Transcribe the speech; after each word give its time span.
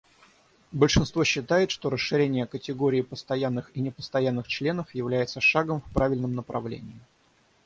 Большинство 0.71 1.23
считает, 1.23 1.69
что 1.69 1.91
расширение 1.91 2.47
категории 2.47 3.01
постоянных 3.03 3.69
и 3.77 3.81
непостоянных 3.81 4.47
членов 4.47 4.95
является 4.95 5.41
шагом 5.41 5.81
в 5.81 5.93
правильном 5.93 6.33
направлении. 6.33 6.99